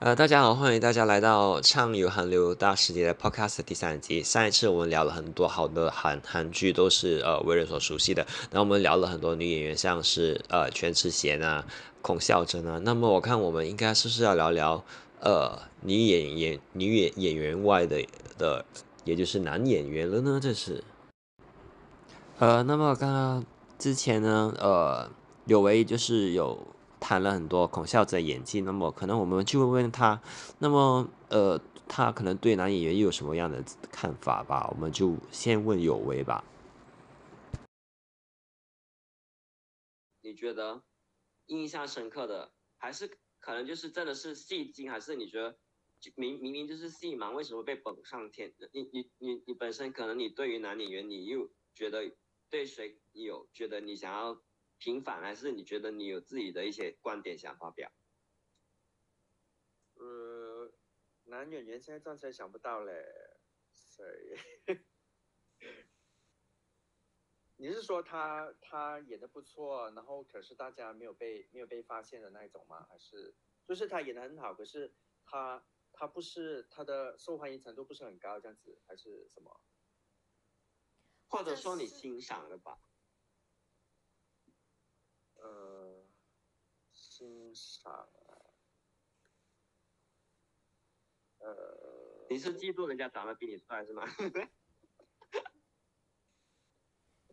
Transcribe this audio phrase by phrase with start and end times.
[0.00, 4.22] 呃，大家好，欢迎大家来到畅游韩流大世界的 Podcast 第三集。
[4.22, 8.26] 上一次我们聊了很多好的韩韩剧，都是呃为人所熟悉的。
[8.50, 11.64] 然后我们聊了很多女演员，像是呃全智贤啊、
[12.02, 12.78] 孔孝真啊。
[12.84, 14.84] 那么我看我们应该是不是要聊聊
[15.20, 18.06] 呃女演员、女演演员外的
[18.36, 18.62] 的，
[19.04, 20.40] 也就是男演员了呢？
[20.42, 20.82] 这是。
[22.38, 23.44] 呃，那么刚刚
[23.78, 25.10] 之前呢，呃，
[25.46, 26.66] 有为就是有。
[27.00, 30.22] 谈了很多孔孝真的演技，那么可能我们就会问他，
[30.58, 34.66] 那么呃，他可能对男演员又有什么样的看法吧？
[34.70, 36.42] 我们就先问有为吧。
[40.22, 40.80] 你觉得
[41.44, 45.54] 印象深刻的，还是可能就是真的是戏精，还是你觉得
[46.16, 48.54] 明明明就是戏盲，为什么被捧上天？
[48.72, 52.16] 你你你你本身可能你对于男演员，你又觉得
[52.50, 54.44] 对谁有觉得你想要？
[54.76, 57.90] 平反还是你觉得你有自己的一些观点想发表？
[59.94, 60.74] 呃，
[61.22, 62.92] 男演员现在暂时想不到嘞，
[63.72, 64.04] 谁？
[67.56, 72.84] 你是说他他演的不错，然后可是大家没有被没有被发现的那一种吗？
[72.90, 74.92] 还是就是他演的很好，可是
[75.24, 75.64] 他
[75.96, 79.60] 他不是他的受欢迎程度不是很高这样子，还是什么？
[81.28, 82.78] 或者说你欣赏了吧？
[85.36, 86.06] 呃，
[86.92, 88.08] 欣赏，
[91.38, 94.04] 呃，你是嫉妒人家长得比你帅是吗？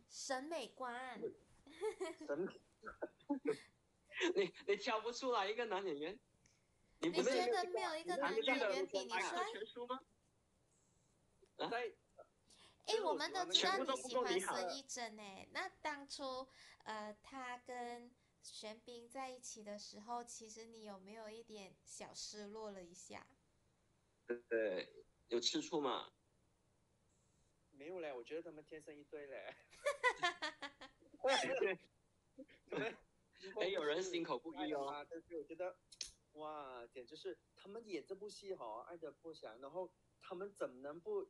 [0.09, 1.21] 审美观，
[2.27, 2.61] 审美，
[4.35, 6.19] 你你挑不出来一个男演员？
[7.01, 9.45] 你觉得没有一个男演员比你帅？
[11.57, 11.93] 在，
[12.85, 16.47] 哎，我们都知道你喜欢孙艺珍哎，那当初。
[16.83, 23.27] 呃，他跟玄彬在一起的时候，其实你有没有一点小失落了一下？
[24.49, 26.11] 对，有吃醋吗？
[27.69, 29.55] 没有嘞，我觉得他们天生一对嘞。
[33.59, 35.05] 哎，有人心口不一哦。
[35.07, 35.75] 但是我觉得，
[36.33, 41.29] 哇，简直是他们演这部戏哈，爱的不想，然后他们怎么能不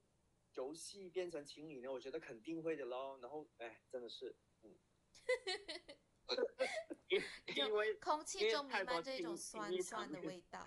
[0.53, 1.91] 游戏变成情侣呢？
[1.91, 3.17] 我觉得肯定会的喽。
[3.21, 4.35] 然后，哎，真的是。
[4.63, 4.77] 嗯
[7.57, 10.65] 因为空气中弥漫这种酸酸的味道。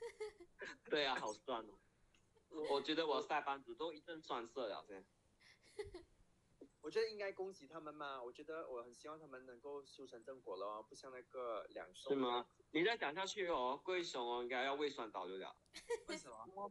[0.90, 1.78] 对啊，好酸哦！
[2.70, 6.04] 我觉得我下班子都一阵酸涩了，现在。
[6.84, 8.22] 我觉得应该恭喜他们嘛！
[8.22, 12.12] 我觉得我很希望他们能够修成正果了，不像那个两兄。
[12.12, 12.46] 是吗？
[12.72, 15.56] 你再讲下去哦，贵雄哦，应该要胃酸倒流了。
[16.08, 16.70] 为什么？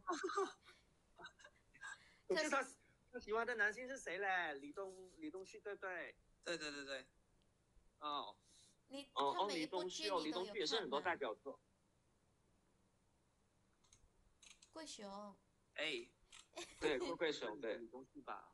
[2.28, 2.64] 可是他
[3.10, 4.54] 他喜欢的男性是谁嘞？
[4.54, 6.14] 李东李东旭对不对？
[6.44, 7.06] 对对对对。
[7.98, 8.36] 哦，
[8.86, 11.58] 你哦，李东旭哦，李东旭也是很多代表作。
[14.72, 15.36] 桂雄，
[15.74, 16.08] 哎，
[16.78, 18.48] 对，桂桂雄，对， 李东旭吧，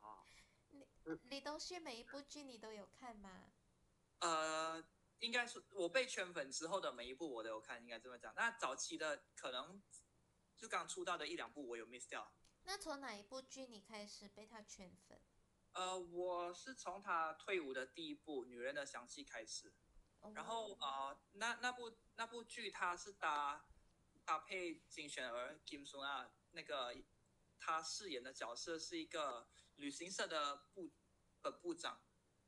[1.15, 3.51] 李李东旭每一部剧你都有看吗？
[4.19, 4.83] 呃，
[5.19, 8.33] 应该是我被圈粉之后的每一部我都有看，应该这么讲。
[8.35, 9.81] 那早期的可能
[10.55, 12.31] 就刚出道的一两部我有 miss 掉。
[12.63, 15.19] 那从哪一部剧你开始被他圈粉？
[15.73, 19.73] 呃，我是从他退伍的第一部《女人的香气》开始，
[20.35, 23.65] 然后啊，那那部那部剧他是搭
[24.25, 26.93] 搭配金选儿金松啊，那个
[27.57, 30.91] 他饰演的角色是一个旅行社的部
[31.41, 32.01] 本部长，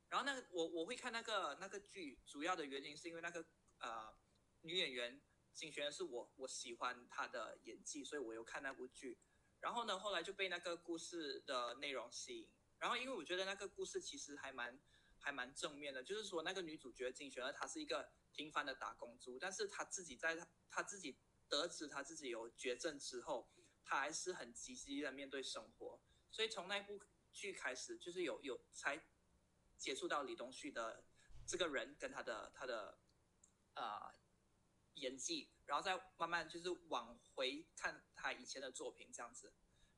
[0.10, 3.46] 然后那个我我会看那个那个剧，主要的原因是因为那个
[3.80, 4.16] 呃
[4.62, 5.22] 女演员
[5.54, 9.20] 金璇是我我喜欢她的演技，所以我有看那部剧，
[9.60, 12.50] 然后呢后来就被那个故事的内容吸引。
[12.80, 14.78] 然后，因为我觉得那个故事其实还蛮
[15.18, 21.18] 还蛮正面的，就是说那个女主角金璇儿她是一个平凡的打工族，但是她自己在她她自己
[21.48, 23.50] 得知她自己有绝症之后，
[23.86, 26.02] 她还是很积极的面对生活。
[26.30, 27.00] 所以从那部
[27.34, 29.04] 剧开始，就是有有才
[29.78, 31.04] 接触到李东旭的
[31.46, 33.00] 这个人跟他的他的
[33.74, 34.14] 呃
[34.94, 39.54] 演技，然后再慢慢就是往回看他以前的作品这样子，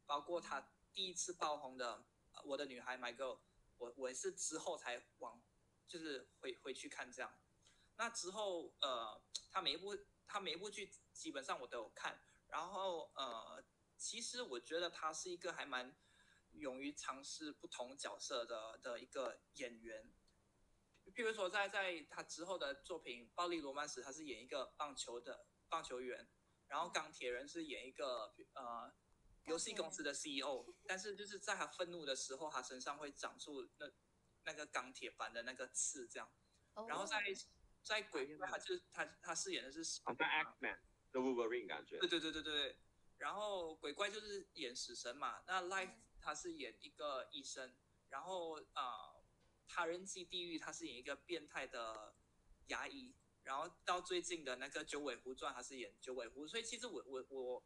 [0.05, 2.07] 包括他第一次爆红的。
[2.43, 3.39] 我的女孩，My Girl，
[3.77, 5.41] 我我是之后才往，
[5.87, 7.33] 就是回回去看这样。
[7.95, 12.19] 那之后，呃，他每一部他每一部剧基本上我都有看。
[12.49, 13.63] 然后，呃，
[13.95, 15.95] 其实我觉得他是一个还蛮
[16.57, 20.13] 勇于尝试不同角色的的一个演员。
[21.13, 26.27] 譬如说，在在他之后的作品《暴力罗曼史》，他是演一个棒球的棒球员。
[26.67, 28.91] 然后《钢铁人》是演一个呃
[29.43, 33.91] 游戏公司的 CEO，但是就是在他愤怒的时候，他身上会长出那
[34.45, 36.27] 那个钢铁般的那个刺，这样。
[36.87, 37.21] 然后在
[37.83, 40.79] 在鬼怪，他就他他饰演的是好像 X Man
[41.11, 41.99] 的 Wolverine 感觉。
[41.99, 42.79] 对对对对对。
[43.17, 45.93] 然后鬼怪就是演死神嘛，那 Life
[46.25, 47.71] 他是演一个医生，
[48.09, 49.15] 然后啊，
[49.67, 52.15] 他人机地狱他是演一个变态的
[52.67, 53.13] 牙医。
[53.43, 57.63] 然后到最近的那个九尾狐传，他是演九尾狐，所以其实我我我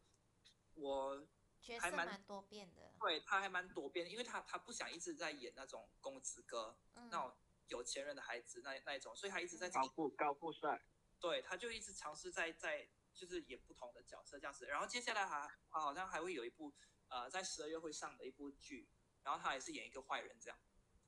[0.73, 1.27] 我
[1.61, 7.33] 角色蛮多变的，对他还蛮多变，因为他他不想一直在演那种公子哥，那种
[7.69, 10.83] 有钱人的孩子那那一种，所以他一直在高富高富帅，
[11.17, 14.65] 对，他就一直尝试在在就是演不同的角色这样子。
[14.65, 16.73] 然后接下来还他好像还会有一部
[17.09, 18.88] 呃在十二月会上的一部剧，
[19.23, 20.57] 然后他也是演一个坏人这样。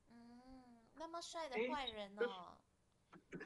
[0.10, 2.58] 嗯，那么帅的坏人哦。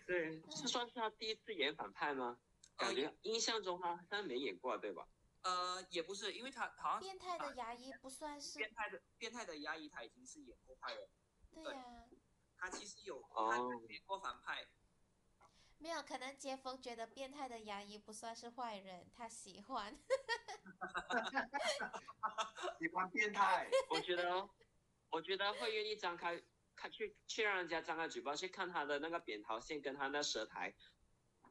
[0.06, 2.40] 对，是算是他第一次演反派吗？
[2.78, 5.08] 感觉印象中他好像没演过，对吧？
[5.44, 11.10] 呃，也不是，因为他好像变态的牙医不算是变态的变态的牙医，他已经是演过坏人。
[11.52, 12.06] 对呀，
[12.58, 13.58] 他其实有他
[13.90, 14.68] 演过反派。
[15.86, 19.96] 没有，可能杰峰觉得变态的牙医不算是坏人，他喜欢。
[22.80, 24.50] 喜欢变态， 我觉得，
[25.12, 26.42] 我觉得会愿意张开。
[26.76, 30.74] 看去去让人家张开嘴巴去看他的那个扁桃腺跟他那舌苔，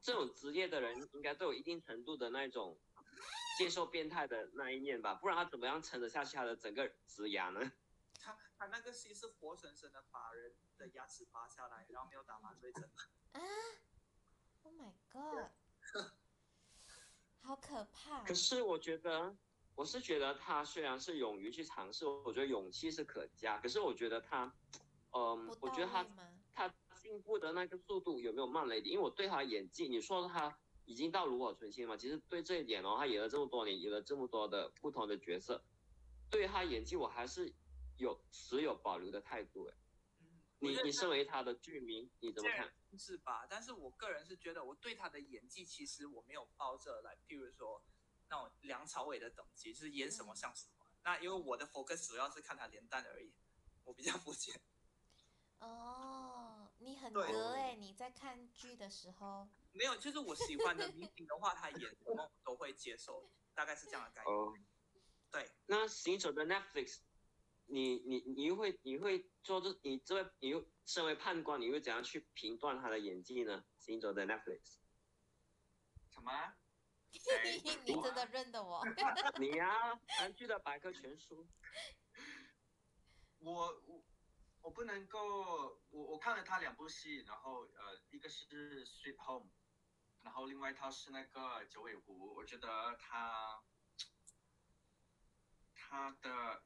[0.01, 2.77] 这种职业的人应该都有一定程度的那种
[3.57, 7.71] 接受变态的那一面吧，不然他怎么样撑得下去他的整个职牙呢？
[8.19, 12.83] 他他那个戏是活生生的把人的牙齿拔下来，然后没有打麻醉针。
[13.31, 13.84] 啊！Oh
[14.77, 15.49] my god！
[17.41, 18.23] 好可怕。
[18.23, 19.35] 可是我觉得，
[19.75, 24.53] 我是觉得他虽然是勇于去尝试，我觉得勇气是可嘉，可是我觉得他。
[25.17, 26.05] 嗯，我觉得他
[26.53, 28.91] 他进步的那个速度有没有慢了一点？
[28.91, 31.95] 因为我对他演技，你说他已经到炉火纯青嘛？
[31.95, 35.63] 其实对这一点哦，他演了这么多年，演了这么多的不同的角色，
[36.29, 37.53] 对他演技我还是
[37.95, 39.69] 有持有保留的态度。
[39.69, 39.73] 哎，
[40.71, 42.73] 你你身为他的剧迷，你怎么看？
[42.97, 43.45] 是吧？
[43.49, 47.83] 但是我个人是觉得，我对他的演技其实我没有抱着来，譬如说
[48.29, 50.85] 那种梁朝伟的等级，就是演什么像什么。
[51.03, 53.33] 那因为我的 focus 主要是看他连蛋而已，
[53.83, 54.59] 我比较肤浅。
[55.59, 57.75] 哦，你很格哎！
[57.75, 64.65] 你在看剧的时候没有，就是我喜欢的明星的话，他演什么我都会接受，大概是这样的概念。
[65.31, 66.99] 对，那行走的 Netflix，
[67.67, 73.65] 你你你会你会做这你这位你又身为判官，你会怎样去评断他的演技呢？
[73.79, 74.77] 行走的 Netflix，
[76.09, 76.55] 什么？
[77.85, 78.83] 你真的认得我？
[79.39, 81.47] 你呀，韩剧的百科全书。
[83.39, 84.03] 我我。
[84.65, 89.45] 我不能够，我我看了他两部戏，然后呃，一个是《Sweet Home》，
[90.23, 92.31] 然后另外一套是那个《九尾狐》。
[92.33, 93.61] 我觉得他
[95.75, 96.63] 他的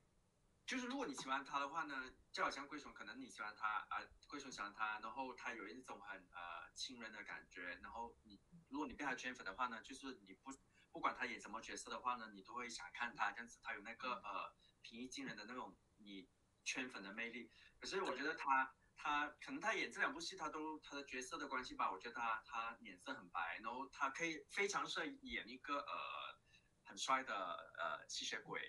[0.70, 10.52] 就是如果你喜欢他的话呢，就好像桂雄，可能你喜欢他啊，桂雄喜欢他，然后他有一种很呃亲人的感觉，然后你如果你被他圈粉的话呢，就是你不
[10.92, 16.30] 不管他演什么角色的话呢，你都会想看他这样子，他有那个呃平易近人的那种你
[16.64, 17.52] 圈粉的魅力。
[17.80, 26.40] 可是我觉得他他可能他演这两部戏，他都他的角色的关系吧，我觉得他他脸色很白，然后他可以非常适合演一个呃
[26.84, 27.34] 很帅的
[27.80, 28.62] 呃吸血鬼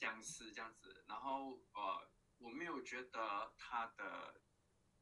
[0.00, 4.40] 僵尸这样子，然后呃我没有觉得他的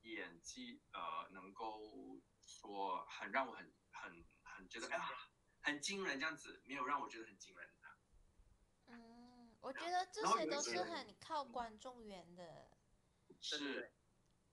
[0.02, 5.08] 演技呃能够说很让我很很很觉得哎呀
[5.61, 7.88] 很惊人这样子，没有让我觉得很惊人的。
[8.87, 12.68] 嗯，我觉得这些都是很靠观众缘的。
[13.40, 13.92] 是，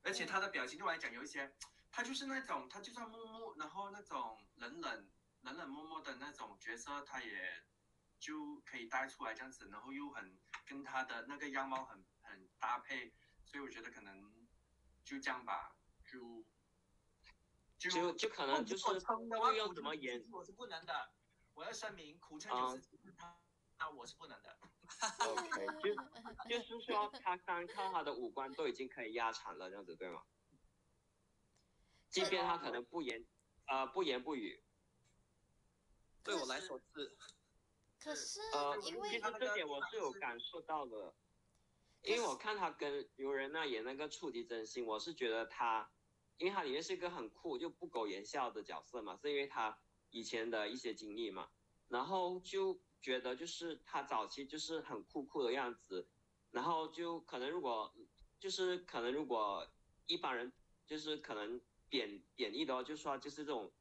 [0.03, 1.55] 而且他的表情对我来讲有一些，
[1.89, 5.09] 他就是那种他就算默默，然后那种冷冷
[5.41, 7.65] 冷冷漠漠的那种角色，他也
[8.19, 13.13] 就可以带出来这样子，然后又很跟他的那个样貌很很搭配，
[13.45, 14.47] 所以我觉得可能
[15.03, 15.75] 就这样吧，
[16.11, 16.43] 就
[17.77, 21.13] 就就可能就是不用怎么演，我是不能的，
[21.53, 23.37] 我要声明，苦撑就是他，
[23.77, 24.59] 那我是不能的。
[25.19, 25.65] OK，
[26.49, 30.23] 就就是说，他单靠他的五官都已经可以压场了，这样子对吗？
[32.09, 33.25] 即便他可能不言，
[33.67, 34.63] 呃，不言不语。
[36.23, 37.17] 对我来说是。
[38.15, 41.13] 可是，呃，其实这点我是有感受到的，
[42.03, 45.91] 因为我看他跟刘仁娜演那个触及真心，我是觉得他，
[46.37, 49.77] 因为他里面是一个很酷就不苟言笑的角色嘛，是因为他
[50.09, 51.49] 以前的一些经历嘛，
[51.89, 52.79] 然后就。
[53.01, 56.09] 觉得就是他早期就是很酷酷的样子，
[56.49, 57.93] 然后就可能如果
[58.39, 59.67] 就是可能如果
[60.07, 60.51] 一般人
[60.87, 63.71] 就是可能贬贬义的话，就说就是这种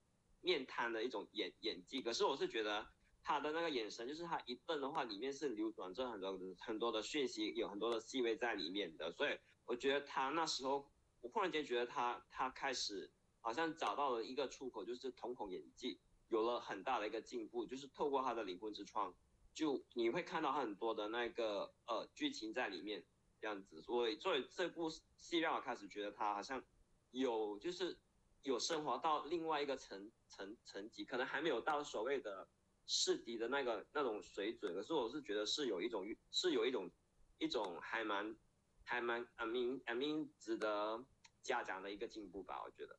[0.43, 2.03] 面瘫的一种演演技。
[2.03, 2.87] 可是我是觉得
[3.27, 9.11] 他的那个眼神，就是他一瞪的话，里面是流转着很多很多的讯息，有很多的细微在里面的。
[9.13, 10.87] 所以我觉得他那时候，
[11.23, 19.15] 我忽然间觉得他他开始好像找到了一个出口，就是瞳孔演技有了很大的一个进步，就是透过他的灵魂之窗，
[19.55, 23.03] 就你会看到很多的那个呃剧情在里面
[23.41, 23.81] 这样子。
[23.81, 26.63] 所以所以这部戏让我开始觉得他好像
[27.11, 27.99] 有就是
[28.43, 32.47] 有升华到另外一个层层层级，可能还没有到所谓的。
[32.87, 36.91] 世敌的那个那种水准，可是我是觉得是有一种是有一种
[37.39, 38.37] 一种还蛮
[38.85, 41.05] 还蛮 I mean I mean 值得
[41.43, 42.99] 嘉奖的一个进步吧，我觉得。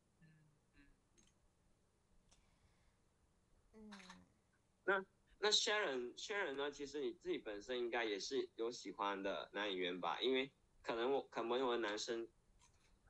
[3.74, 3.92] 嗯
[4.86, 5.06] 那
[5.40, 6.72] 那 Sharon Sharon 呢？
[6.72, 10.20] 其实你自己本身应该也是有喜欢的男演员吧？
[10.22, 10.52] 因为
[10.82, 12.28] 可能我可能我们男生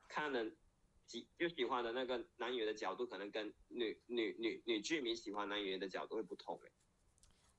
[0.08, 0.52] 看的。
[1.06, 6.70] 喜就喜欢的那个男演员的角度，可能跟女女女女剧迷喜欢男演员的角度会不同哎。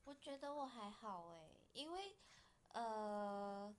[0.04, 2.18] 我觉得我还好哎，因为
[2.70, 3.74] 呃，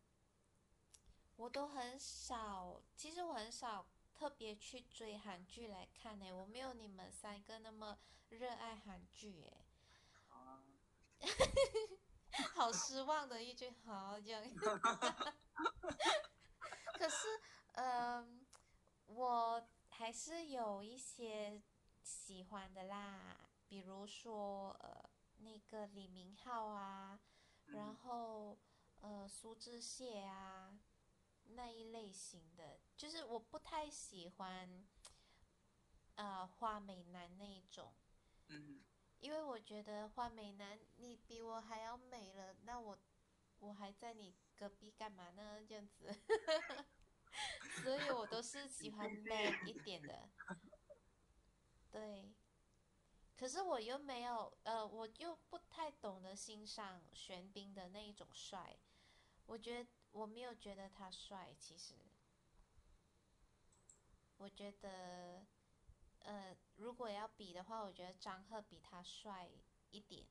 [1.36, 7.98] 我都很少，其实我很少特别去追韩剧来看哎，我没有你们三个那么
[8.30, 9.64] 热爱韩剧哎。
[12.54, 14.42] 好失望的一句好这样。
[16.94, 17.40] 可是
[17.72, 18.37] 嗯。
[19.08, 21.60] 我还是有一些
[22.02, 27.18] 喜欢的啦，比如说呃那个李明浩啊，
[27.66, 28.58] 然后
[29.00, 30.78] 呃苏志燮啊
[31.44, 34.86] 那一类型的，就是我不太喜欢
[36.16, 37.94] 呃花美男那一种，
[38.48, 38.82] 嗯，
[39.20, 42.98] 因为我觉得花美男你比我还要美了，那我
[43.58, 45.60] 我还在你隔壁干嘛呢？
[45.66, 46.14] 这样子。
[47.84, 50.28] 所以我都是喜欢 man 一点的，
[51.90, 52.32] 对。
[53.36, 58.76] 可是我又没有，呃，我又不太懂得欣赏玄彬的那一种帅。
[59.46, 61.94] 我觉得我没有觉得他帅，其实。
[64.38, 65.46] 我觉得，
[66.20, 69.48] 呃，如果要比的话，我觉得张赫比他帅
[69.90, 70.26] 一点。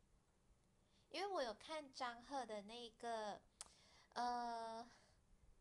[1.09, 3.41] 因为我有看张赫的那个，
[4.13, 4.89] 呃。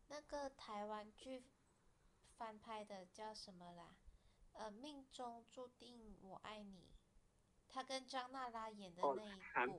[0.09, 1.43] 那个台湾剧
[2.37, 3.95] 翻拍的叫什么啦？
[4.53, 6.87] 呃，命中注定我爱你，
[7.67, 9.77] 他跟张娜拉演的那一部，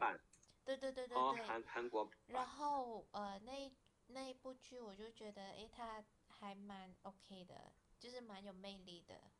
[0.64, 2.10] 对对对对对，韩韩国。
[2.26, 3.72] 然后呃，那
[4.08, 9.30] 那一部剧我就觉得，诶，他还蛮 OK 的，就是蛮有魅力的。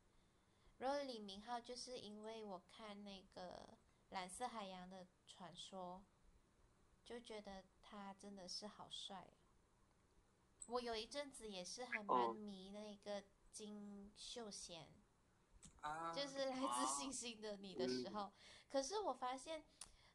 [0.77, 3.77] 然后李明浩就是因为我看那个
[4.09, 6.03] 蓝色海洋的传说，
[7.03, 9.27] 就觉得他真的是好帅。
[10.69, 14.87] 我有一阵子也是还蛮迷那个金秀贤，
[16.15, 18.31] 就是来自星星的你的时候。
[18.69, 19.63] 可是我发现，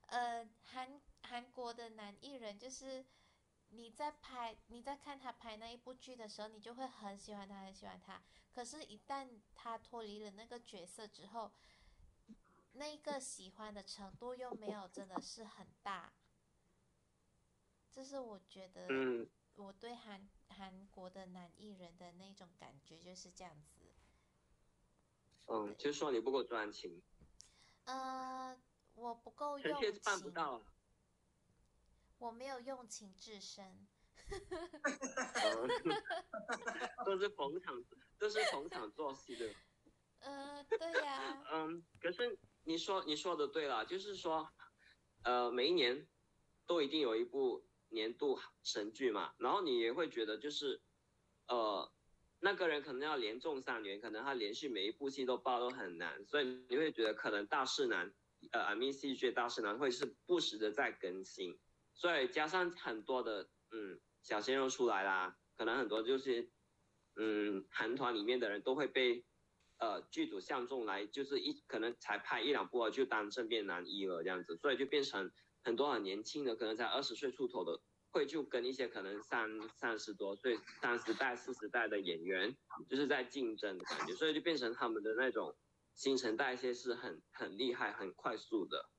[0.06, 3.04] 呃，韩韩国的男艺人，就是
[3.70, 8.22] 你在拍、你在看他拍那一部剧的时候，你就会很喜欢他，很喜欢他。
[8.52, 11.50] 可是，一旦他脱离了那个角色之后，
[12.74, 16.12] 那个喜欢的程度又没有真的是很大。
[17.90, 18.86] 这是我觉得，
[19.56, 20.28] 我对韩。
[20.56, 23.82] 韩国的男艺人的那种感觉就是这样子。
[25.46, 27.02] 嗯，就是说你不够专情。
[27.84, 28.58] 呃，
[28.94, 30.00] 我不够用情。
[30.02, 30.62] 办不到。
[32.18, 33.86] 我没有用情至深。
[37.04, 37.84] 都是逢场，
[38.18, 39.54] 都是逢场作戏的。
[40.20, 41.44] 呃，对呀。
[41.52, 44.50] 嗯，可是你说你说的对了，就是说，
[45.24, 46.08] 呃，每一年
[46.64, 47.66] 都一定有一部。
[47.94, 50.82] 年度神剧嘛，然后你也会觉得就是，
[51.48, 51.90] 呃，
[52.40, 58.12] 那个人可能要连中三元，可能他连续每一部戏都爆都很难，所以你会觉得可能大势难，
[58.50, 61.58] 呃 mean 戏剧大势难会是不时的在更新，
[61.94, 66.50] 所以加上很多的嗯小鲜肉出来啦，可能很多就是
[67.16, 69.24] 嗯韩团里面的人都会被
[69.78, 75.30] 呃剧组相中来，就是一可能才拍一两部就当正面男一了这样子，所以就变成。
[75.64, 77.80] 很多很年轻的，可能才二十岁出头的，
[78.10, 82.54] 会就跟一些可能三三十多岁、三十代、四十代的演员，
[82.88, 85.56] 就是在竞争的感觉，所以就变成他们的那种
[85.94, 88.90] 新陈代谢是很很厉害、很快速的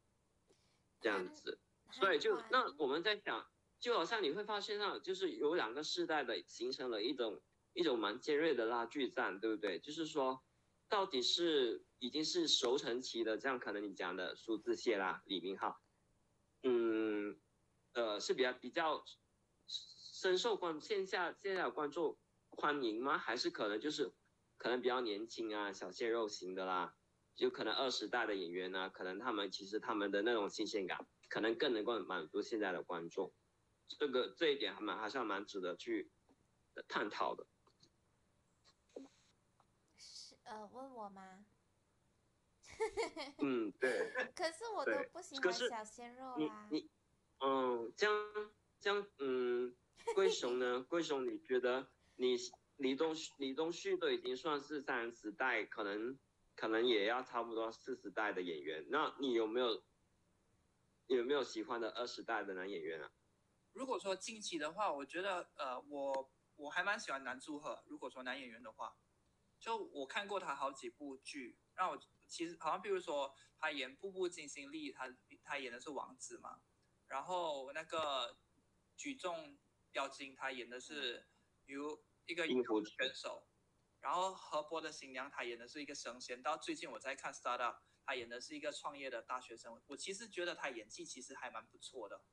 [0.99, 1.59] 这样子。
[1.91, 3.47] 所以就那我们在想，
[3.79, 7.41] 就好像你会发现上，就是有两个世代的形成了一种
[7.73, 9.79] 一种蛮尖锐的拉锯战，对不对？
[9.79, 10.43] 就是说，
[10.89, 15.79] 到底是已经是熟成期的，这样可能你讲的苏志燮啦、李明浩。
[16.67, 17.39] 嗯，
[17.93, 19.05] 呃，是比较比较
[19.67, 22.17] 深受观线下线下观众
[22.49, 23.19] 欢迎吗？
[23.19, 24.11] 还是可能就是
[24.57, 26.97] 可能比较年轻啊，小鲜肉型的啦，
[27.35, 33.31] 就可能二十代的演员呢，可能他们其实他们的那种新鲜感，可能更能够满足现在的观众。
[33.87, 36.11] 这个这一点还蛮还是蛮值得去
[36.87, 37.45] 探讨的。
[39.99, 41.45] 是呃，问我吗？
[43.41, 44.11] 嗯，对。
[44.35, 46.35] 可是我都不喜欢小鲜肉啊。
[46.37, 46.89] 你你
[47.39, 49.75] 嗯，这样这样嗯，
[50.13, 50.83] 龟熊呢？
[50.83, 52.35] 龟熊，你觉得你
[52.77, 56.17] 李东李东旭都已经算是三十代，可能
[56.55, 58.85] 可能也要差不多四十代的演员。
[58.89, 59.83] 那你有没有
[61.07, 63.11] 有没有喜欢的二十代的男演员啊？
[63.73, 67.83] 如果说近期的话，我觉得呃，我我还蛮喜欢南柱赫。
[67.87, 68.95] 如果说男演员的话，
[69.59, 76.61] 就我看过他好几部剧，让我其实好像比如说他演《步步惊心》里，他他演的是王子嘛。
[77.07, 78.37] 然后那个
[78.95, 79.57] 举重
[79.91, 81.27] 妖精，他演的是
[81.65, 83.47] 如一个羽球选手。
[83.99, 86.41] 然后何博的新娘，他演的是一个神仙。
[86.43, 89.81] 到最近我在看《Start Up》，他演的是一个创业的大学生。
[89.87, 92.23] 我其实觉得他演技其实还蛮不错的。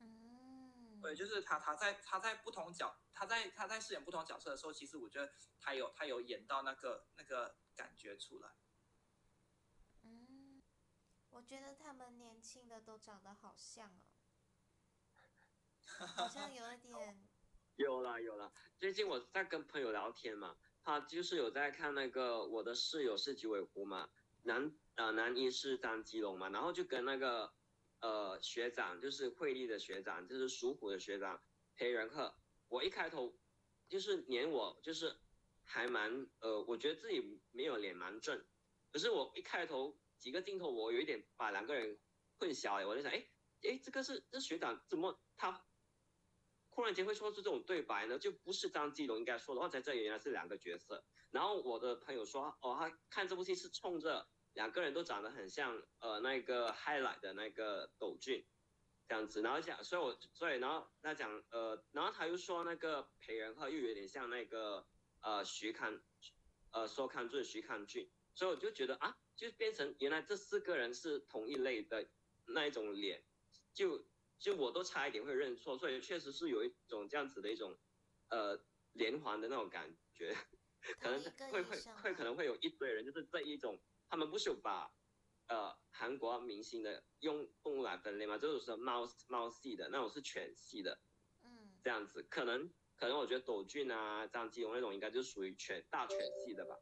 [0.00, 1.00] 嗯。
[1.00, 8.50] 对，就是他他在他在不同角他在他在饰演不同角色的时候，其实我觉得他有他有演到那个那个感觉出来。
[11.38, 13.88] 我觉得他们年轻的都长得好像
[16.00, 17.28] 哦， 好像有一点。
[17.76, 24.10] 有了有了，最近我在跟朋友聊天嘛，他就是有在看那个我的室友是九尾狐嘛，
[24.42, 27.54] 男呃男一是张基龙嘛，然后就跟那个
[28.00, 31.40] 呃学长就是惠利的学长，就是属虎的学长
[31.76, 32.34] 裴仁赫，
[32.66, 33.38] 我一开头
[33.88, 35.16] 就是连我就是
[35.62, 38.44] 还蛮呃，我觉得自己没有脸蛮正，
[38.90, 39.96] 可是我一开头。
[40.18, 41.98] 几个镜头，我有一点把两个人
[42.38, 43.28] 混淆哎，我在想，哎
[43.62, 45.64] 哎，这个是这学长怎么他
[46.70, 48.18] 忽然间会说出这种对白呢？
[48.18, 51.04] 就不是张基龙应该说的话，在这里原来是两个角色。
[51.30, 58.46] 然后我的朋友说，哦，他看这部戏是冲着两个人都长得很像，呃，那个 highlight 的那个斗俊
[59.08, 59.42] 这样子。
[59.42, 64.86] 然后讲，所以我所以然后他讲，呃，然后他又说那个裴仁赫又有点像那个
[65.20, 66.00] 呃徐康，
[66.70, 69.16] 呃说康俊徐康俊，所以我就觉得啊。
[69.38, 72.10] 就变成原来这四个人是同一类的
[72.44, 73.22] 那一种脸，
[73.72, 74.04] 就
[74.36, 77.78] 就我都差一点会认错，所以确实是有一种这样子的一种
[78.30, 78.60] 呃
[78.94, 80.36] 连环的那种感觉，
[80.98, 81.22] 可能
[81.52, 84.92] 会会会可能会有一堆人就是这一种，他们不是有把
[85.46, 88.38] 呃韩国明星的用动物来分类吗？
[88.38, 90.98] 这种是猫猫系的，那种是犬系的，
[91.44, 96.74] 嗯，这样子可能可能我觉得斗俊啊张基龙那种应该就属于犬大犬系的吧，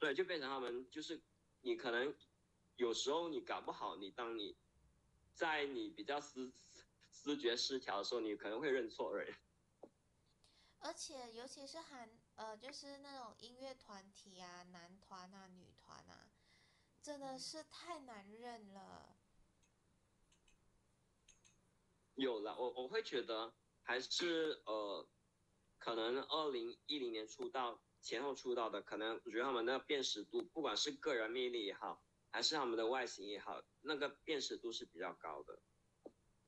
[0.00, 1.22] 所以就变成他们就是。
[1.66, 2.14] 你可能
[2.76, 4.56] 有时候你搞不好，你当你
[5.34, 6.52] 在你比较思
[7.10, 9.34] 思觉失调的时候，你可能会认错人。
[10.78, 16.30] 而且尤其是韩呃，就是那种音乐团体啊，男团啊、女团啊，
[17.02, 19.16] 真的是太难认了。
[22.14, 23.52] 有了，我我会觉得
[23.82, 25.08] 还是呃，
[25.78, 27.82] 可能二零一零年出道。
[28.06, 35.60] 前后出道的，可能我觉得他们的辨识度，不管是个人魅力也好，还是他们的外形也好，那个辨识度是比较高的。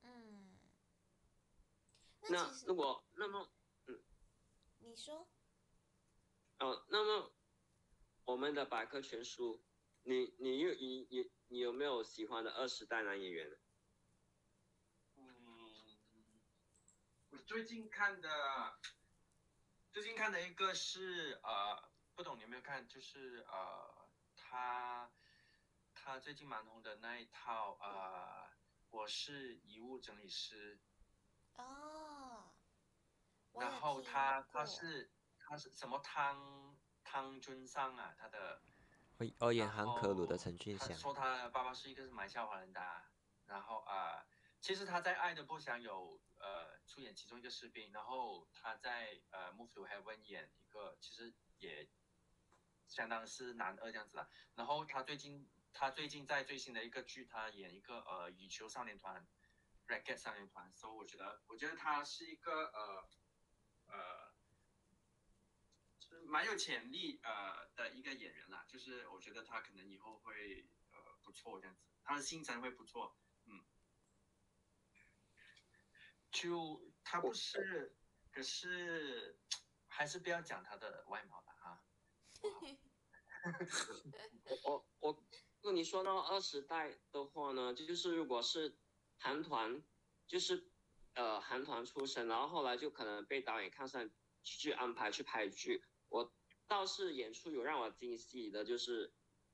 [0.02, 0.56] 嗯。
[2.30, 3.50] 那如果那么，
[3.86, 4.00] 嗯。
[4.78, 5.28] 你说。
[6.60, 7.32] 哦，那么
[8.24, 9.60] 我们的百科全书，
[10.04, 13.58] 你你有你你你有没有喜欢的二十代男演员？
[15.16, 15.26] 嗯，
[17.30, 18.28] 我最近看的。
[19.98, 22.86] 最近看的一个是呃，不懂你有没有看？
[22.86, 25.10] 就是呃，他
[25.92, 28.48] 他最近蛮红的那一套呃，
[28.90, 30.78] 我是遗物整理师。
[31.56, 32.44] 哦。
[33.54, 38.14] 然后他他是他是什么汤汤君上啊？
[38.16, 38.62] 他的。
[39.18, 40.96] 会哦，演韩可鲁的陈俊祥。
[40.96, 42.80] 说他的爸爸是一个是马来华人的，
[43.46, 44.24] 然后啊，
[44.60, 46.18] 其实他在《爱的不想有》。
[46.40, 51.88] 呃，出演其中一个士兵，然后他在呃《Move to Heaven》演一个，其实也
[52.86, 54.30] 相当是男二这样子啦。
[54.54, 59.26] 然后他最近，他最近在最新的一个剧，他演一个呃羽球少年团
[59.88, 60.72] ，Racket 少年团。
[60.76, 63.08] 所以我觉得，我觉得他是一个呃
[63.88, 64.32] 呃，
[65.98, 68.64] 是蛮有潜力呃的一个演员啦。
[68.68, 73.16] 就是我觉得他可能以后会呃不错这样子，他的新程会不错。
[76.30, 77.96] 就他不是，
[78.32, 79.38] 可是
[79.86, 81.82] 还是不要讲他的外貌吧啊。
[84.64, 85.24] 我我
[85.62, 88.76] 那你说到二十代的话呢，就是如果是
[89.18, 89.82] 韩团，
[90.26, 90.70] 就是
[91.14, 94.08] 呃韩团出身，然后后来就可能被导演看上
[94.42, 95.82] 去安排去拍剧。
[96.08, 96.32] 我
[96.66, 99.12] 倒是演出有让我惊喜的，就是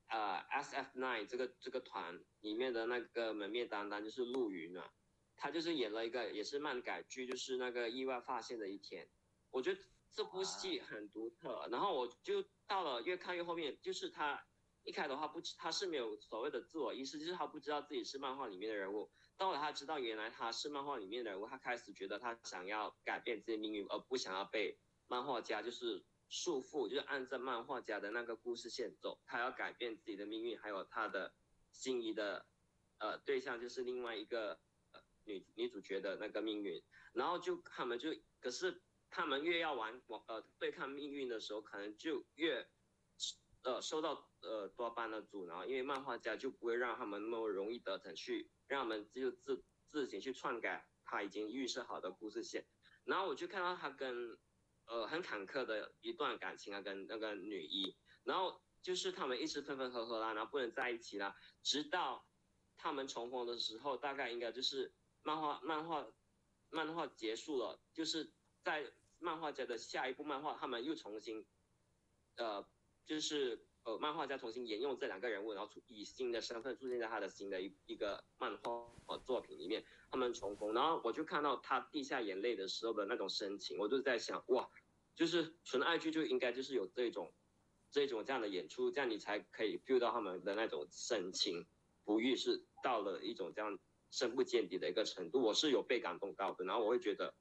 [0.08, 4.92] 呃 S F Nine 这个这个团里面的那个门面担当就是陆云啊，
[5.37, 9.09] 他就是演了一个也是漫改剧，就是那个意外发现的一天。
[9.51, 14.44] 我觉得这部戏很独特，然后我就到了越看越后面，就是他
[14.85, 19.11] 一开的话不他是没有所谓的自我意识，就是他不知道自己是漫画里面的人物。
[19.37, 29.20] 到了他知道原来他是漫画里面的人物，他开始觉得他想要改变自己命运，而不想要被漫画家就是束缚，就是按照漫画家的那个故事线走。
[29.27, 31.33] 他要改变自己的命运，还有他的
[31.73, 32.47] 心仪的
[32.99, 34.61] 呃对象就是另外一个
[35.24, 36.82] 女女主角的那个命运。
[37.12, 38.10] 然后就他们就
[38.40, 42.68] 可是他们越要玩玩呃对抗命运的时候，可能就越
[43.62, 48.50] 呃受到呃多巴胺的阻挠，因为漫画家就不会让他们那么容易得逞去。
[48.66, 52.66] 让我们就自自行去篡改他已经预设好的故事线，
[53.04, 54.38] 然后我就看到他跟
[54.87, 62.26] 呃很坎坷的一段感情啊，跟那个女一，然后就是他们一直分分合合啦，然后不能在一起啦，直到
[62.78, 66.06] 他们重逢的时候，大概应该就是漫画漫画
[66.70, 68.30] 漫画结束了，就是
[68.62, 71.44] 在漫画家的下一部漫画，他们又重新
[72.37, 72.64] 呃
[73.04, 73.66] 就是。
[73.87, 84.70] 呃，漫画家重新沿用这两个人物，然后出以新的身份出现在他的新的一一个漫画呃作品里面，他们重逢，然后我就看到他滴下眼泪的时候的那种深情，我就在想，哇，
[85.14, 87.30] 就是纯爱剧就应该就是有这种，
[87.90, 91.66] 这种这样的演出，这样你才可以 feel 到他们的那种深情
[92.04, 93.78] 不遇，是到了一种这样
[94.14, 97.35] 深不见底的一个程度，我是有被感动到的，然后我会觉得，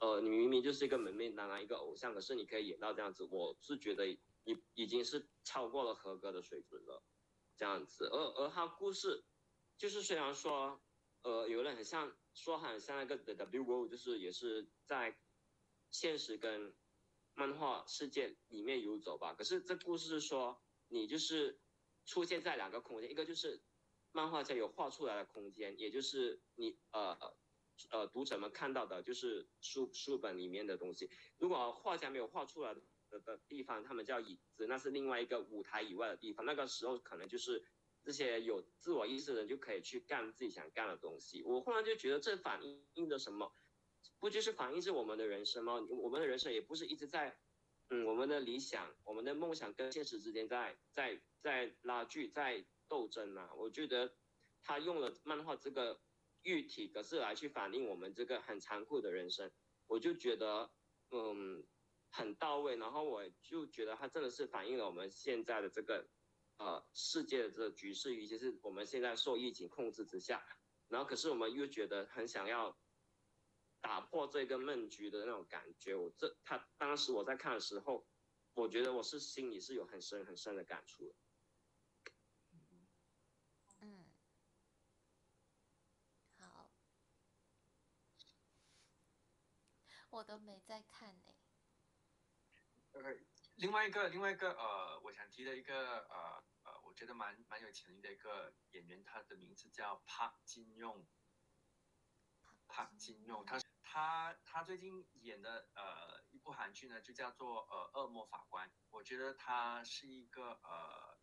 [0.00, 4.18] 呃，你明明就是一个门面当然一个偶像，可是你可以演到这样子，我是觉得。
[4.48, 7.02] 已已经是超过了合格的水准了，
[7.56, 9.24] 这样子，而而他故事，
[9.76, 10.80] 就是虽然说，
[11.22, 15.18] 呃，有人很像说很像那个 The W World，就是也是在
[15.90, 16.76] 现实跟
[17.34, 19.34] 漫画世界里面游走吧。
[19.34, 21.58] 可是这故事是说，你就是
[22.04, 23.60] 出现在两个空间，一个就是
[24.16, 27.16] 漫画家有画出来的空间，也就是你呃
[27.90, 31.10] 呃读者们看到的就是书书本里面的东西。
[31.36, 32.80] 如果画家没有画出来的。
[33.24, 36.44] 的地方，他们叫椅子，那是另外一个舞台以外的地方。
[36.44, 37.64] 那个时候可能就是
[38.02, 41.40] 这些有自我意识的人就可以去干自己想干的东西。
[41.44, 42.60] 我忽然就觉得这反
[42.94, 43.54] 映着什么？
[44.18, 45.74] 不就是反映是我们的人生吗？
[45.88, 47.38] 我们的人生也不是一直在，
[47.90, 53.52] 嗯，我们的理想、我们的梦想跟现实之间在在在拉锯、在斗争啊。
[53.54, 54.16] 我觉得
[54.62, 56.02] 他用了漫画这个
[56.42, 59.52] 喻体，可是来去反映我们这个很残酷的人生。
[59.86, 60.72] 我就觉得，
[61.10, 61.66] 嗯。
[62.08, 66.08] 很到位，然后我就觉得他真的是反映了我们现在的这个，
[66.56, 70.42] 呃，世界的这个局势，尤其是我们现在受疫情控制之下，
[70.88, 72.80] 然后可是我们又觉得很想要
[73.82, 75.94] 打破这个闷局的那种感觉。
[75.94, 78.08] 我这他当时我在看的时候，
[78.54, 81.08] 我觉得我是心里是有很深很深的感触。
[81.08, 81.14] 的，
[86.38, 86.70] 好，
[90.16, 91.34] 我都没在看呢。
[92.92, 93.02] 呃，
[93.56, 101.06] 另外一个，另外一个，呃，我想提的一个，呃，呃，我觉得蛮蛮有潜力的一个演员，他的名字叫帕金用。
[102.66, 108.66] 帕金用，他他他最近演的呃一部韩剧呢，就叫做呃《恶魔法官》。
[108.88, 111.18] 我觉得他是一个呃，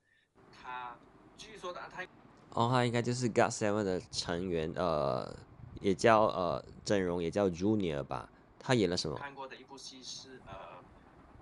[0.51, 0.99] 他
[1.35, 2.03] 据说的他，
[2.51, 5.35] 哦，他应该就是 God Seven 的成员，呃，
[5.81, 8.29] 也叫呃阵容也叫 Junior 吧？
[8.63, 9.17] 他演了什么？
[9.17, 10.83] 看过的一部戏是呃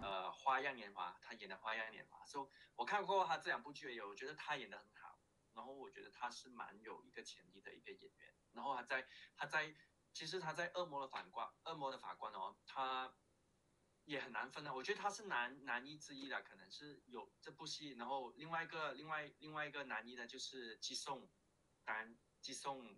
[0.02, 0.32] 呃。
[0.32, 5.20] 花样年华，他演的花样年华，所以我看过他这两部剧，有我觉得他演的很好，
[5.54, 9.08] 然后我觉得他是蛮有一个潜力的一个演员，然后他在
[9.38, 9.76] 他在
[10.14, 13.14] 其实他在恶魔的法官，恶魔的法官哦，他
[14.06, 21.30] 也很难分的，我觉得他是男男一之一的，可能是有这部戏，然后另外一个另外另外一个男一呢就是季颂，
[21.86, 22.98] 当然季颂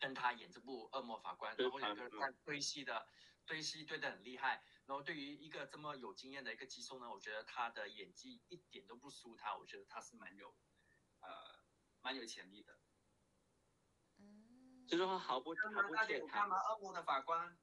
[0.00, 3.06] 跟他演这部恶魔法官，然后两个人在对戏的
[3.48, 4.62] 对戏对的很厉害。
[4.86, 10.54] 然后对于一个这么有经验的一个基松呢，我觉得他的演技一点都不输他，我觉得他是蛮有，
[11.20, 11.28] 呃，
[12.00, 12.78] 蛮有潜力的。
[14.18, 16.28] 嗯，就是说毫不毫不怯场。
[16.28, 17.58] 干嘛恶魔的法官？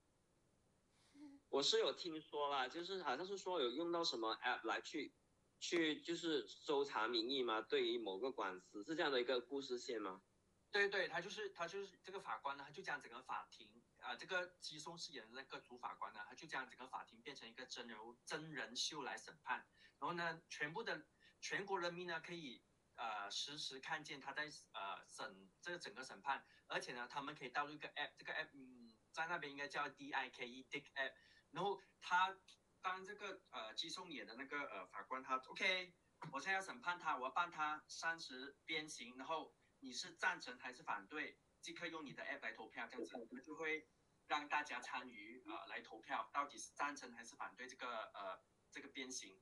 [1.50, 5.16] 我是有听说啦，就是好像是说有用到什么 app 来去，
[5.60, 7.62] 去就是搜查民意吗？
[7.62, 10.22] 对于某个官司是这样的一个故事线吗？
[10.70, 13.75] 对对，他就是他就是这个法官呢，他就讲整个法庭。
[14.06, 19.68] 啊，这个基松饰演的那个主法官呢，他就将整个法庭变成一个真人真人秀来审判，
[20.00, 21.08] 然后呢，全部的
[21.42, 22.64] 全国人民呢可以
[22.98, 31.14] 呃实时看见他在呃审这个整个审判，而且呢，他们可以导入一个 app，这个 app 嗯在那边应该叫 D I K E Dick App，
[31.50, 32.38] 然后他
[32.82, 35.96] 当这个呃基松演的那个呃法官他 OK，
[36.32, 41.40] 我现在要审判他，我要判他三十鞭刑，然后你是赞成还是反对？
[41.62, 43.18] 即刻用你的 app 来投票，这样子。
[43.18, 43.88] 我们就会
[44.28, 48.40] 让大家参与啊来投票，到底是赞成还是反对这个呃
[48.72, 49.42] 这个鞭刑。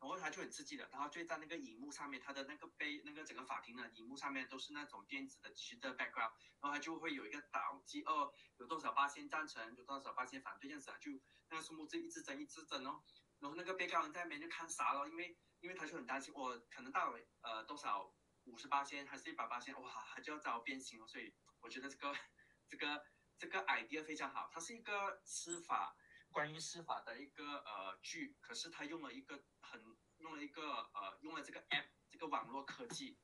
[0.00, 5.48] 然后他就很刺激的，然后就在那个荧幕上面，他的那个背那个整个法庭的荧幕上面都是那种电子的
[5.80, 11.10] 的 background，然后他就会有一个导记哦，有多少八仙赞成，有多少八仙反对这样子啊，就
[11.48, 13.02] 那个数目字一直增一直增哦，
[13.38, 18.12] 然后那个被告人在那边就看傻了，因为因为他就很担心，我可能到了呃多少
[18.44, 22.12] 五十八仙还是一百八仙，哇，他就要遭鞭刑了，所以我觉得这个
[22.68, 23.02] 这个
[23.38, 25.96] 这个 idea 非常好，它是一个司法。
[26.30, 29.80] 关于司法的一个呃剧，可是他用了一个很
[30.16, 33.16] 用了一个呃用了这个 app 这个网络科技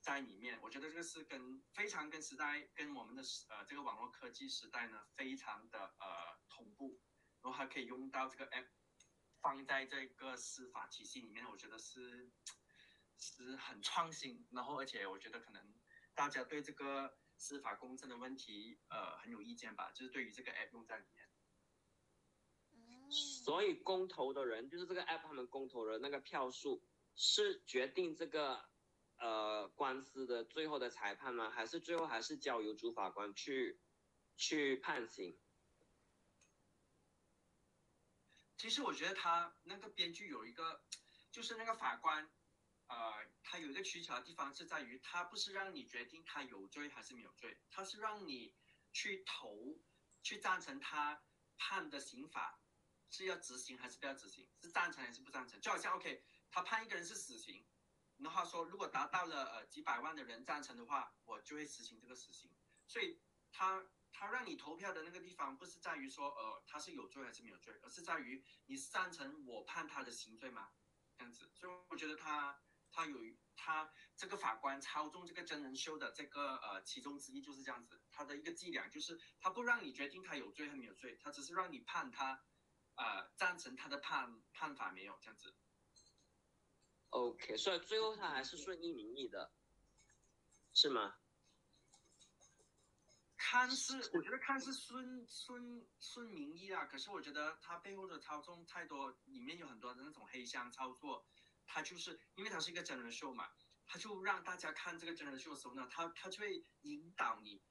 [0.00, 7.00] 在里面，我觉得这个是跟非常跟时代跟我们的呃这个网络科技时代呢非常的呃同步，
[7.40, 8.66] 然后还可以用到这个 app
[9.40, 12.32] 放在这个司法体系里面，我觉得是
[13.16, 15.72] 是很创新，然后而且我觉得可能
[16.16, 21.26] 大家对这个司法公正的问题呃很有意见吧，就是对于这个 app 用在里面。
[23.10, 26.84] 所以公投的人就是这个 app，他们公投的那个票数
[27.16, 28.68] 是决定这个
[29.16, 31.50] 呃官司的最后的裁判吗？
[31.50, 33.80] 还是最后还是交由主法官去
[34.36, 35.36] 去判刑？
[38.58, 40.84] 其实我觉得他那个编剧有一个，
[41.32, 42.30] 就是那个法官，
[42.90, 48.52] 呃，他有一个取巧的地方是在于，他不是让你决定他有罪还是没有罪，他是让你
[48.92, 49.78] 去投
[50.22, 51.22] 去赞成他
[51.56, 52.58] 判的刑法。
[53.12, 54.48] 是要执行还是不要执行？
[54.62, 55.60] 是赞成还是不赞成？
[55.60, 57.66] 就好像 OK，他判一个人是死刑，
[58.18, 62.54] 然后说如果达到了呃几百万的人赞成的话，我就会实行这个死刑。
[62.86, 70.70] 所以他他让你投票的那个地方，不是在于说呃他是有罪还是没有罪，而是在于你是赞成我判他的刑罪吗？
[71.18, 71.50] 这样子。
[71.52, 73.18] 所以我觉得他他有
[73.56, 82.42] 他这个法官操纵这个真人秀的这个呃其中之一就是这样子，他的一个伎俩就是他不让你决定他有罪还没有罪，他只是让你判他。
[82.96, 85.54] 呃，赞成他的判判法没有这样子
[87.10, 89.50] ，OK，所以最后他还是顺应民意的，
[90.74, 91.16] 是吗？
[93.38, 101.26] 看似我觉得看似顺顺顺民意啊，可是我觉得他背后的操纵太多，里面有很多的那种黑箱操作，
[101.72, 103.48] 他就是因为他是一个真人秀嘛，
[103.86, 107.62] 他就让大家看这个真人秀的时候呢，他他就会引导你。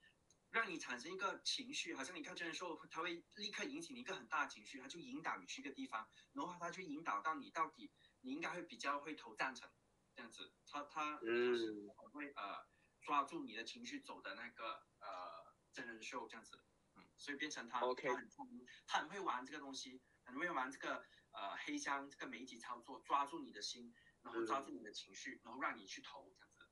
[0.52, 9.70] 让你产生一个情绪，好像你看真人秀，他会立刻引起你一个很大的情绪，他就引导你去一个地方，然后他就引导到你到底你应该会比较会投赞成，
[10.12, 12.66] 这样子，他他嗯会呃
[13.00, 16.60] 抓住你的情绪走的那个呃真人秀这样子，
[16.96, 21.06] 嗯，所以变成他他很聪明，他很会玩这个东西，很会玩这个
[21.40, 26.66] 呃黑箱这个媒体操作，抓住你的心，然后抓住你的情绪，然后让你去投这样子。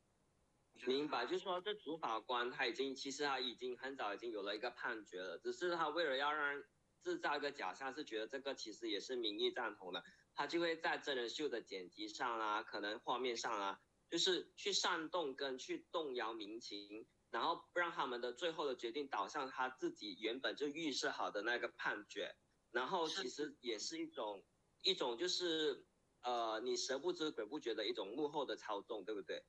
[0.87, 6.63] 明白，就是说这主法官他已经其实他已经很早已经有了一个判决了，只是他为了要让
[7.01, 10.05] 制造一个假象，是觉得这个其实也是民意赞同的，
[10.35, 22.37] 他就会在真人秀的剪辑上啊，可能画面上啊，就是去煽动跟去动摇民情，然后让他们的最后的决定导向他自己原本就预设好的那个判决，
[22.71, 24.45] 然后其实也是一种
[24.83, 25.87] 一种就是
[26.23, 29.45] 呃你神不知鬼不觉的一种幕后的操纵，对不对？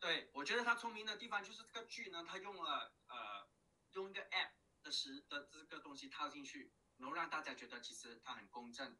[0.00, 3.48] 对，我觉得他聪明的地方就是这个剧呢，他用了呃
[3.92, 8.98] 用一个 app 的时的这个东西套进去，然后让大家觉得其实它很公正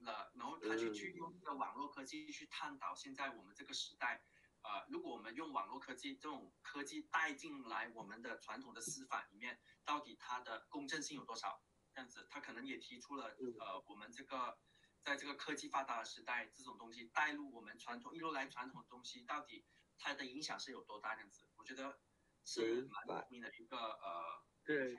[0.00, 4.22] 了，然后他去去用这个网络科技去探讨现在我们这个时代，
[4.62, 11.62] 呃，如果我们用网络科技这种科技带进来我们的传统的司法里面，到底它的公正性有多少？
[11.94, 14.58] 这样子，他可能也提出了呃我们这个
[15.00, 19.64] 在这个科技发达的时代，这种东西带入我们传统一路来传统的东西到底。
[20.04, 21.14] 它的影响是有多大？
[21.14, 22.00] 这样子，我觉得
[22.44, 24.42] 是蛮聪明的一个呃。
[24.64, 24.98] 对，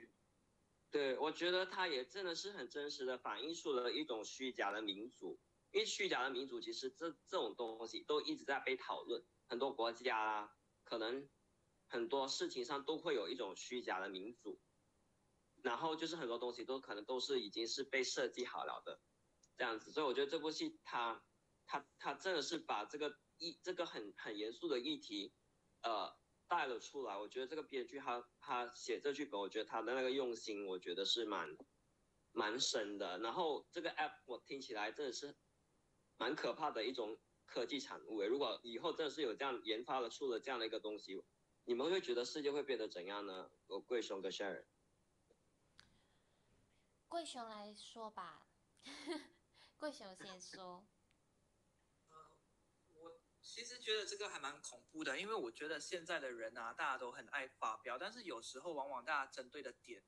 [0.90, 5.38] 对，我觉得他也真的是很真实的反映出了一种虚假的民主。
[5.72, 9.22] 因为虚假的民主，其实这这种东西都一直在被讨论。
[9.46, 11.28] 很多国家啊，可能
[11.86, 14.58] 很多事情上都会有一种虚假的民主。
[15.64, 19.00] 然后就是很多东西都可能都是已经是被设计好了的
[19.56, 19.90] 这样子。
[19.90, 21.20] 所以我觉得这部戏它
[21.66, 23.18] 它它真的是把这个。
[23.36, 25.34] 一这个很很严肃的议题，
[25.82, 27.18] 呃，带了出来。
[27.18, 31.56] 我觉得这个编剧他他写这剧本，我觉得他的那个用心，我觉得是蛮
[32.30, 33.18] 蛮深的。
[33.18, 35.36] 然后这个 app 我听起来真的是
[36.16, 38.22] 蛮可怕的一种科技产物。
[38.22, 41.20] 如果以后真的是有这样研发了出了这样的一个东西，
[41.64, 43.50] 你们会觉得世界会变得怎样呢？
[43.66, 44.64] 我贵兄跟 Sharon，
[47.08, 48.46] 贵雄来说吧，
[49.78, 50.86] 贵雄先说。
[52.92, 60.02] 我其实觉得这个还蛮恐怖的，因为我觉得现在的人啊，大家都很爱发飙，但是有时候往往大家针对的点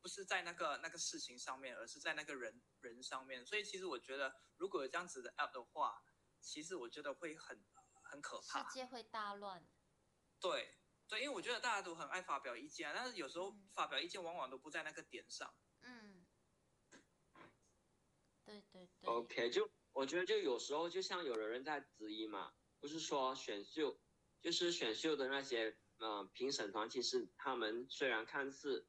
[0.00, 3.46] 不是在那个那个事情上面，而是在那个人人上面。
[3.46, 6.02] 所以其实我觉得，如果有这样子的 app 的话，
[6.40, 7.64] 其实我觉得会很
[8.02, 9.64] 很可怕，世界会大乱。
[10.40, 15.52] 对对，因为我觉得大家都很爱发表意见，但是有时候发表意见往往都不在那个点上。
[15.52, 15.69] 嗯，
[18.50, 19.08] 对对对。
[19.08, 22.52] OK，就我觉得就有时候就像有的人在质疑嘛。
[22.80, 24.00] 不是说选秀，
[24.40, 28.86] 就是选秀的那些呃评审团，其实他们虽然看似，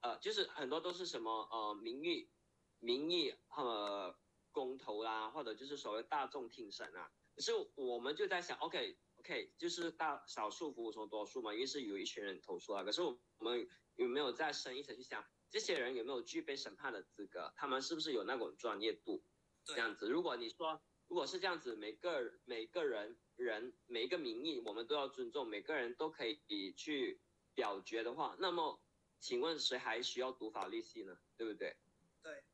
[0.00, 2.30] 呃，就是很多都是什么呃名誉、
[2.78, 4.18] 名义和
[4.50, 7.12] 公投啦，或者就是所谓大众听审啊。
[7.34, 12.84] 可是我们就在想，OK OK，就是大少数服从多数嘛，因为是有一群人投诉啊。
[12.84, 17.52] 可是我们有没有再深一层去想，这些人有没有具备审判的资格？
[17.56, 19.24] 他们是不是有那种专业度？
[19.64, 23.18] 这样子，如果你说如果是这样子，每个每个人。
[23.36, 27.20] 人每一个民意，我们都要尊重，每个人都可以去
[27.52, 28.80] 表决的话，那么，
[29.18, 31.18] 请问谁还需要读法律系呢？
[31.36, 31.76] 对不对？
[32.22, 32.44] 对。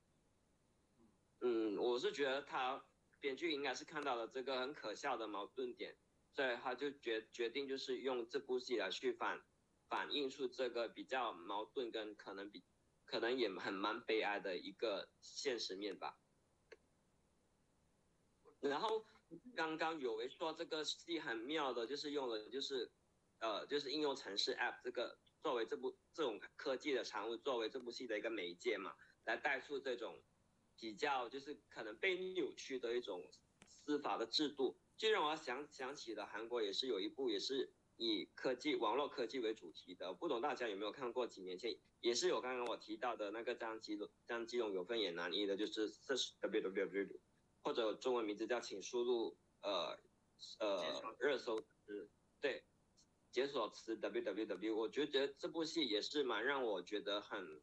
[1.43, 2.83] 嗯，我是觉得他
[3.21, 5.95] 编剧应该是看到了这个很可笑的矛盾点，
[6.33, 9.43] 所以他就决决定就是用这部戏来去反
[9.89, 12.65] 反映出这个比较矛盾跟可能比
[13.05, 16.19] 可能也很蛮悲哀的一个现实面吧。
[18.61, 19.07] 然后。
[19.55, 22.91] 刚刚有为说这个戏很妙的，就是用了就是，
[23.39, 28.93] 呃，就是应用城市 App 这个作为这部这种科技的产物，作为这部戏的一个媒介嘛，
[29.25, 30.21] 来带出这种
[30.77, 33.31] 比较就是可能被扭曲的一种
[33.69, 41.27] 司法的制度，就让我想想起了韩国也是有一部也是以科技网络科技为主题的，不懂大家有没有看过？
[41.27, 47.21] 几年前也是有刚刚我提到的那个张基龙张基龙有份演男一的，就是这是 W W W。
[47.63, 49.99] 或者中文名字叫请输入呃
[50.59, 52.11] 呃热搜词，
[52.43, 52.65] 对，
[53.31, 54.77] 解锁词 w w w。
[54.77, 57.63] 我觉得这部戏也是蛮让我觉得很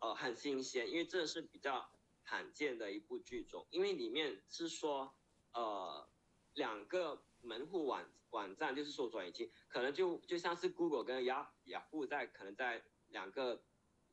[0.00, 1.90] 呃很新鲜，因为这是比较
[2.22, 5.14] 罕见的一部剧种，因为里面是说
[5.52, 6.09] 呃
[6.54, 13.62] 两个门户网网站，就是说转已经可能就就像是 Google 跟雅雅虎在可能在两个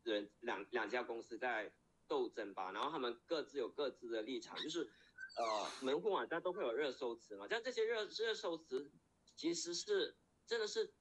[0.03, 1.73] 人两两家公司在。
[2.09, 4.89] 斗争吧，然后他们各自有各自的立场，就是，
[5.35, 8.89] 呃，门户网站都会有热搜词嘛，像这些热热搜词，
[9.35, 10.93] 其实是真的是，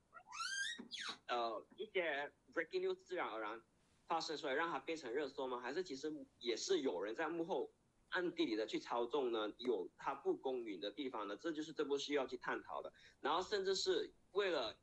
[1.29, 3.63] 呃，一些 breaking news 自然而然
[4.09, 5.61] 发生出来让它变成热搜吗？
[5.61, 7.73] 还是其实也是有人在幕后
[8.17, 9.53] 暗地里的去操纵呢？
[9.59, 11.37] 有它不公允的地方呢？
[11.37, 12.93] 这就是这部需要去探讨的。
[13.21, 14.77] 然后甚至是为了。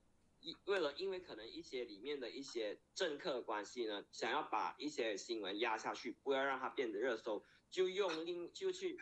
[0.65, 8.99] 为了，因为可能一些里面的一些政客关系呢，想要把一些新闻压下去，不要让它变得热搜，就用另就去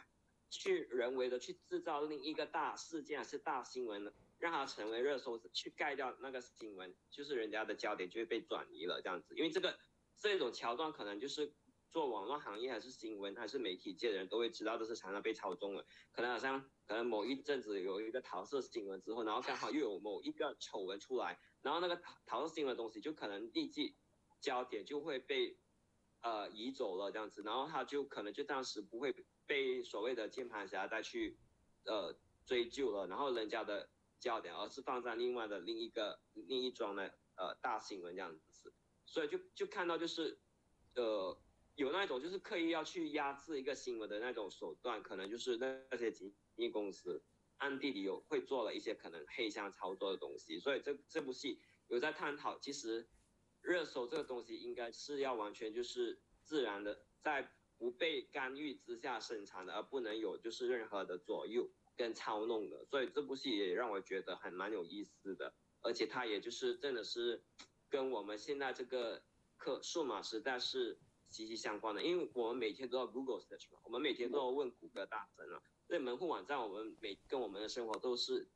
[0.51, 9.35] 去人为的去制造另一个大事件还是大新闻呢，让它成为热搜，去盖掉那个新闻，就是人家的焦点就会被转移了这样子。
[9.35, 9.79] 因为这个
[10.19, 11.51] 这种桥段可能就是
[11.91, 16.63] 做网络行业还是新闻还是媒体界的人都会知道，这是常常被操纵了，可能好像。
[16.87, 23.95] 可能某一阵子有一个桃色新闻之后，然后刚好又有某一个丑闻出来，然后那个桃桃色新闻东西就可能立即
[24.41, 25.57] 焦点就会被
[26.19, 31.39] 呃移走了这样子，然后他就可能就当时不会被所谓的键盘侠再去
[31.85, 32.13] 呃
[32.45, 38.73] 追究了，然后人家的焦点而是放在另外的另一个另一桩的呃大新闻这样子，
[39.05, 40.37] 所以就就看到就是
[40.95, 41.41] 呃。
[41.81, 47.23] 有那种就是刻意要去压制一个新闻的那种手段，可能就是那那些经纪公司
[47.57, 53.09] 暗地里有会做了一些可能黑箱操作的东西，所以这这部戏有在探讨，其实
[53.61, 61.67] 热搜这个东西应该是要完全就是自然的，在不被干预之下生产的，而不能有就是任何的左右
[61.97, 67.43] 跟操弄的，所以这部戏也让我觉得很蛮有意思的，而且它也就是真的是
[67.89, 69.23] 跟我们现在这个
[69.57, 70.99] 课数码时代是。
[71.31, 75.63] 息息相关的，因为我们每天都要 Google search 嘛，我们每天都要问谷歌大神啊。
[75.87, 78.47] 这门户网站，我们每跟我们的生活都是，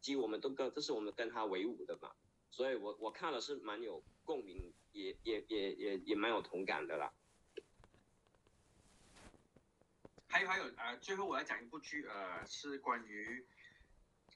[0.00, 2.12] 即我们都跟，这是我们跟他为伍的嘛。
[2.50, 7.12] 所以我我看了是蛮有共鸣，也也也也也蛮有同感的啦。
[10.28, 13.46] 还有还有，呃，最后我要讲一部剧，呃，是关于，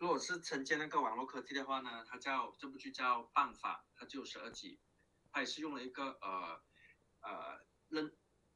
[0.00, 4.80] 如果是承接那个网络科技的话呢，它叫这部剧叫《办法》，它就十二集，
[5.30, 6.60] 它也是用了一个呃
[7.20, 7.67] 呃。
[7.88, 8.00] 那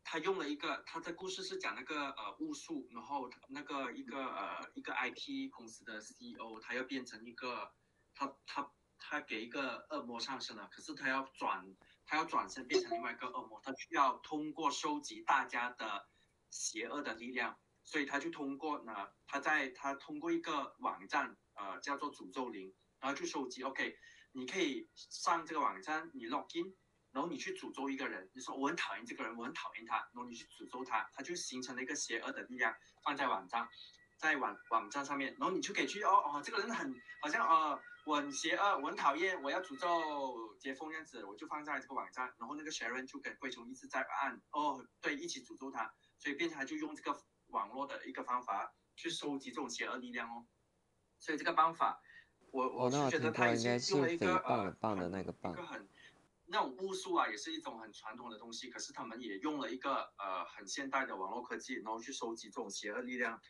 [0.05, 7.73] 他用了一个，他的故事是讲那个呃巫术，然后那个一个呃一个 IT 公司的 CEO，他要变成一个，
[8.15, 16.09] 他他他给一个恶魔上身了，可是他要转他要转身变成另外一个恶魔，他需要通过收集大家的
[16.51, 18.93] 邪恶的力量，所以他就通过呢，
[19.27, 23.63] 他在他通过一个网站，呃，叫做诅咒灵，然后去收集。
[23.63, 23.97] OK，
[24.33, 26.75] 你可以上这个网站，你 login，
[27.13, 33.69] 然后你去诅咒一个人，你说我很讨厌这个人，我很讨厌他，然后你去诅咒他，他就形成了一个邪恶的力量放在网站，
[34.19, 37.81] 在网网站上面，然后你就可以去哦哦，这个人很好像呃。
[38.05, 47.17] 我很邪恶，我很讨厌，我要诅咒杰峰这样子，我就放在这个网站，然后那个 Sharon 就跟贵虫一直在按，哦，对，一起诅咒他，所以变成他就用这个
[47.51, 50.45] 网络的一个方法去收集这种邪恶力量哦。
[51.21, 52.03] 所以这个方法，
[52.51, 55.89] 我我是觉得他也是用了一个呃那个一个很
[56.53, 63.41] 那种巫术啊，也是一种很传统的东西，可是他们也用了一个呃很现代的网络科技，然后去收集这种邪恶力量，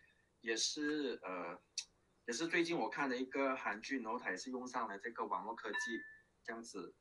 [0.41, 1.61] 也是呃。
[2.25, 6.01] 也是最近我看了一个韩剧，然后它也是用上了这个网络科技，
[6.45, 6.95] 这样子，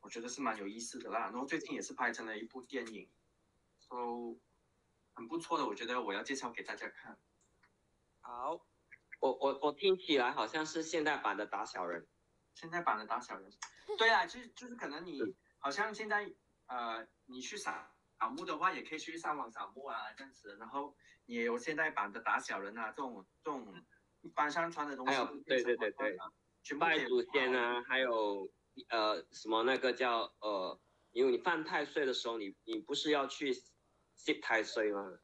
[0.00, 1.30] 我觉得是蛮有意思的啦。
[1.30, 3.08] 然后最近也是拍成了一部电影，
[3.88, 4.38] 都
[5.14, 7.18] 很不错的，我觉得我要介绍给大家看。
[8.20, 8.66] 好，
[9.20, 12.06] 我我我听起来好像是现代版的打小人，
[12.54, 13.50] 现在版的打小人。
[13.98, 15.20] 对啊，就是就是可能你
[15.58, 16.30] 好像现在
[16.66, 17.72] 呃，你去扫
[18.18, 20.94] 扫墓的话，也可以去上网扫墓啊这样子，然后
[21.26, 23.74] 也有现代版的打小人啊这种这种。
[24.22, 26.18] 一般上传的东西，还有对对对对，
[26.78, 28.46] 拜祖先啊，还有
[28.90, 30.78] 呃什么那个叫呃，
[31.12, 33.50] 因为你犯太岁的时候，你你不是要去
[34.16, 35.18] 祭太岁吗？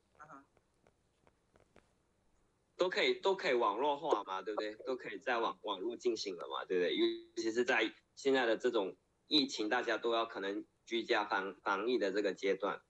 [2.76, 4.74] 都可以都可以网络化嘛，对不对？
[4.86, 6.94] 都可以在网网络进行了嘛，对不对？
[6.96, 7.04] 尤
[7.36, 8.94] 其是在现在的这种
[9.28, 12.80] 疫情，大家都要可能居家防防疫的这个阶段，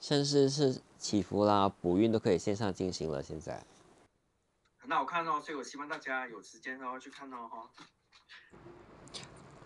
[0.00, 3.64] 甚至是祈福啦、补运都可以线上进行了，现在。
[4.78, 7.70] 很好看哦，所以我希望大家有时间的话去看哦哈。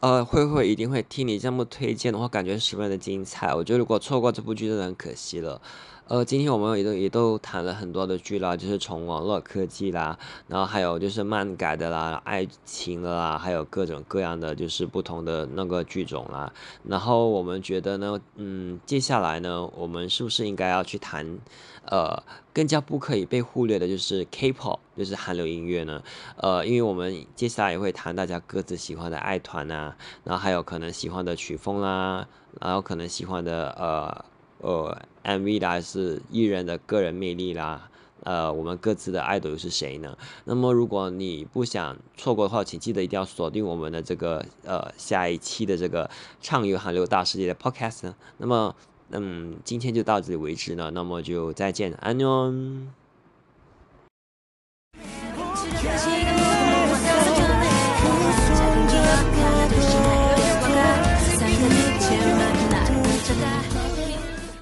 [0.00, 3.52] 呃，慧慧一定会听你这么推荐的话，感觉十分的精彩。
[3.52, 5.60] 我觉得如果错过这部剧，真的很可惜了。
[6.08, 16.50] 呃，今天我们也都也都谈了很多的剧啦，就是从网络科技啦，然后还有就是漫改的啦、爱情的啦，还有各种各样的就是不同的那个剧种啦。
[16.84, 21.38] 然后我们觉得呢，嗯，接下来呢，我们是不是应该要去谈，
[21.84, 22.22] 呃，
[22.54, 26.02] 更加不可以被忽略的就是 K-pop，就是韩流音乐呢？
[26.38, 29.94] 呃，因为我们接下来也会谈大家各自喜欢的爱团啊，
[30.24, 32.26] 然后还有可能喜欢的曲风啦，
[32.58, 34.24] 然后可能喜欢的呃。
[34.60, 37.90] 呃，MV 啦是艺人的个人魅力啦，
[38.22, 40.16] 呃，我们各自的爱豆又是谁呢？
[40.44, 46.08] 那么如果你不想错过的话，请记得一定要锁定我们的这个呃下一期的这个
[46.40, 48.14] 畅游韩流大世界的 Podcast。
[48.38, 48.74] 那么，
[49.10, 52.52] 嗯，今天就到这里为止呢，那么就再见，安妞。